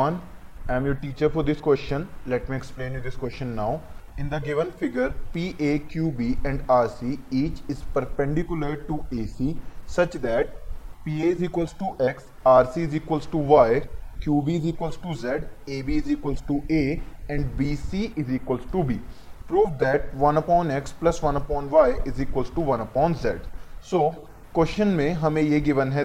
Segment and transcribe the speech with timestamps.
[0.00, 0.22] everyone.
[0.68, 2.08] I am your teacher for this question.
[2.26, 3.82] Let me explain you this question now.
[4.16, 10.54] In the given figure, PA, QB and RC each is perpendicular to AC such that
[11.04, 13.82] PA is equals to X, RC is equals to Y,
[14.20, 15.28] QB is equals to Z,
[15.66, 19.00] AB is equals to A and BC is equals to B.
[19.48, 23.34] Prove that 1 upon X plus 1 upon Y is equals to 1 upon Z.
[23.82, 24.12] So,
[24.54, 26.04] question में हमें ये given है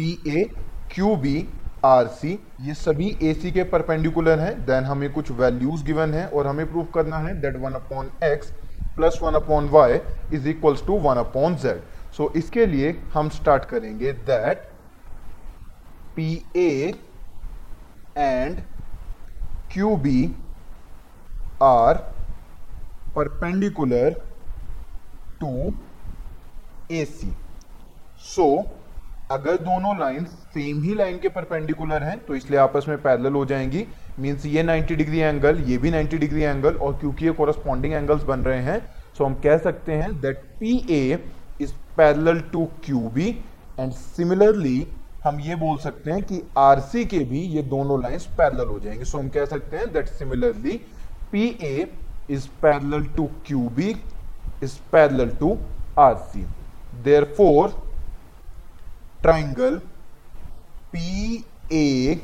[0.00, 0.44] A
[0.90, 1.48] Q B
[1.84, 6.26] R C ये सभी ए सी के perpendicular हैं then हमें कुछ वैल्यूज़ गिवन है
[6.28, 8.52] और हमें प्रूव करना है that one upon X
[8.96, 10.00] plus one upon Y
[10.34, 11.82] is equals to one upon Z
[12.16, 14.68] so इसके लिए हम स्टार्ट करेंगे that
[16.16, 16.94] P A
[18.18, 18.60] and
[19.72, 20.24] Q B
[21.62, 21.94] are
[23.16, 24.20] perpendicular
[25.40, 25.72] to
[26.92, 27.32] A C
[28.26, 28.48] so
[29.32, 33.44] अगर दोनों लाइन सेम ही line के perpendicular हैं तो इसलिए आपस में पैरेलल हो
[33.44, 33.86] जाएँगी।
[34.20, 38.22] मींस ये 90 डिग्री एंगल ये भी 90 डिग्री एंगल और क्योंकि ये कोरस्पॉन्डिंग एंगल्स
[38.24, 38.78] बन रहे हैं
[39.18, 41.18] सो हम कह सकते हैं that P A
[41.60, 43.28] is parallel to Q B
[43.78, 44.86] and similarly
[45.24, 48.78] हम ये बोल सकते हैं कि आर सी के भी ये दोनों लाइंस पैरेलल हो
[48.80, 50.76] जाएँगे। सो हम कह सकते हैं that similarly
[51.32, 51.86] P A
[52.30, 53.94] is parallel to Q B
[54.62, 55.56] is parallel to
[55.98, 56.44] R C
[57.36, 57.80] therefore
[59.24, 59.80] triangle
[60.92, 62.22] PAC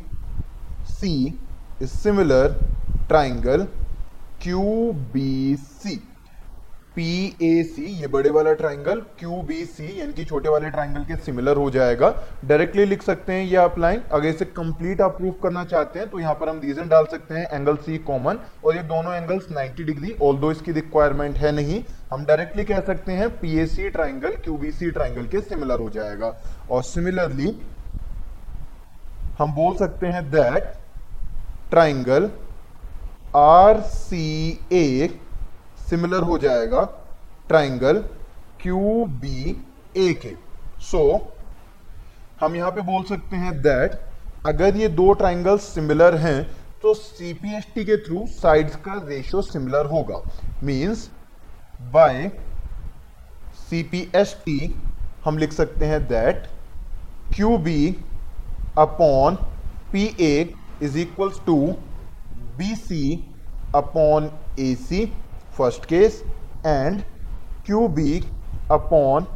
[1.81, 2.47] is similar
[3.09, 3.67] triangle
[4.43, 5.99] QBC
[6.97, 12.09] PAC ये बड़े वाला ट्राइंगल QBC यानी कि छोटे वाले ट्राइंगल के सिमिलर हो जाएगा।
[12.45, 16.09] डायरेक्टली लिख सकते हैं ये आप लाइन अगर इसे कंप्लीट आप प्रूफ करना चाहते हैं
[16.11, 19.47] तो यहाँ पर हम रीजन डाल सकते हैं एंगल सी कॉमन और ये दोनों एंगल्स
[19.53, 21.83] 90 डिग्री ऑल दो इसकी रिक्वायरमेंट है नहीं।
[22.13, 26.29] हम डायरेक्टली कह सकते हैं पीएसी ट्राइंगल क्यूबीसी ट्राइंगल के सिमिलर हो जाएगा।
[26.71, 27.51] और सिमिलरली
[29.39, 30.73] हम बोल सकते हैं that
[31.71, 32.31] triangle
[33.37, 35.09] R C A
[35.91, 36.85] similar हो जाएगा
[37.49, 37.99] ट्राइंगल
[38.63, 39.51] क्यू बी
[39.97, 40.35] ए के
[40.83, 41.03] सो
[42.41, 44.01] हम यहाँ पे बोल सकते हैं दैट
[44.47, 46.43] अगर ये दो ट्राइंगल सिमिलर हैं
[46.83, 50.21] तो सीपीएसटी के थ्रू साइड्स का रेशियो सिमिलर होगा।
[50.65, 51.09] मींस
[51.81, 52.31] बाय
[53.59, 54.75] सीपीएसटी
[55.25, 56.47] हम लिख सकते हैं that
[57.35, 57.89] Q B
[58.79, 59.35] upon
[59.93, 61.57] P A is equals to
[62.59, 63.03] B C
[63.77, 64.31] upon
[64.61, 65.05] A C
[65.59, 66.23] first case
[66.67, 67.01] and
[67.67, 68.21] Q B
[68.73, 69.27] upon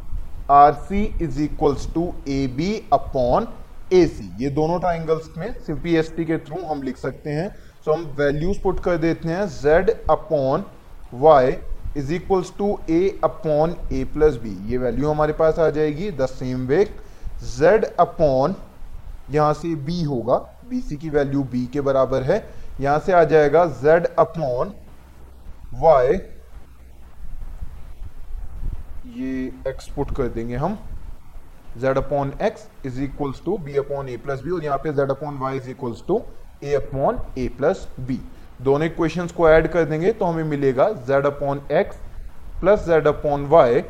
[0.51, 3.47] R C is equals to A B upon
[3.93, 7.29] A C ये दोनों triangles में C P S T के through हम लिख सकते
[7.29, 10.65] हैं। So so, हम values put कर देते हैं। Z upon
[11.13, 11.57] Y
[11.97, 16.25] is equals to A upon A plus B ये वैल्यू हमारे पास आ जाएगी the
[16.27, 16.85] same way
[17.49, 18.55] z upon
[19.31, 20.35] यहाँ से b होगा।
[20.69, 22.37] Bc की वैल्यू b के बराबर है।
[22.81, 24.73] यहाँ से आ जाएगा z अपॉन
[25.83, 26.13] y
[29.17, 30.77] ये x पुट कर देंगे हम।
[31.81, 35.09] Z upon X is equals to B upon A plus B और यहाँ पे z
[35.11, 36.21] upon Y is equals to
[36.63, 38.19] A upon A plus B
[38.61, 41.95] दोनों इक्वेशंस को ऐड कर देंगे तो हमें मिलेगा z upon X
[42.61, 43.83] plus Z upon Y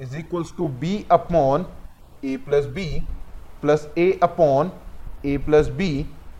[0.00, 1.66] is equals to B upon
[2.24, 2.86] A plus B
[3.62, 4.70] plus A upon
[5.26, 5.90] A plus B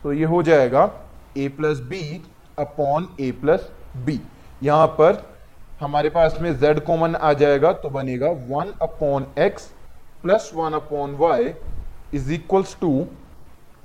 [0.03, 0.89] तो ये हो जाएगा
[1.37, 2.01] A plus B
[2.59, 3.69] upon A plus
[4.05, 4.19] B
[4.63, 5.23] यहाँ पर
[5.81, 9.69] हमारे पास में z कॉमन आ जाएगा तो बनेगा one upon X
[10.21, 11.53] plus one upon Y
[12.13, 12.91] is equals to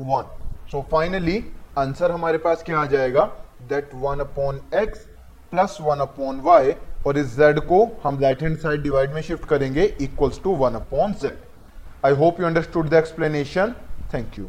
[0.01, 0.37] one
[0.73, 1.45] so finally
[1.79, 3.31] answer हमारे पास क्या आ जाएगा?
[3.69, 5.07] That one upon X
[5.53, 6.75] plus one upon Y
[7.07, 10.75] और इस जेड को हम राइट हैंड साइड डिवाइड में शिफ्ट करेंगे equals to one
[10.75, 11.39] upon Z
[12.07, 13.75] I hope you understood the explanation
[14.15, 14.49] thank you